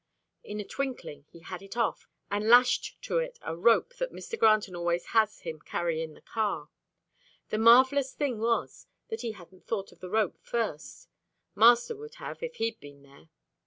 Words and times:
In 0.43 0.59
a 0.59 0.63
twinkling, 0.63 1.27
he 1.29 1.41
had 1.41 1.61
it 1.61 1.77
off, 1.77 2.07
and 2.31 2.49
lashed 2.49 2.99
to 3.03 3.19
it 3.19 3.37
a 3.43 3.55
rope 3.55 3.93
that 3.97 4.11
Mr. 4.11 4.35
Granton 4.35 4.75
always 4.75 5.05
has 5.13 5.41
him 5.41 5.59
carry 5.59 6.01
in 6.01 6.15
the 6.15 6.21
car. 6.23 6.71
The 7.49 7.59
marvellous 7.59 8.11
thing 8.11 8.39
was, 8.39 8.87
that 9.09 9.21
he 9.21 9.33
hadn't 9.33 9.67
thought 9.67 9.91
of 9.91 9.99
the 9.99 10.09
rope 10.09 10.37
at 10.37 10.43
first. 10.43 11.07
Master 11.53 11.95
would 11.95 12.15
have, 12.15 12.41
if 12.41 12.55
he'd 12.55 12.79
been 12.79 13.03
there. 13.03 13.29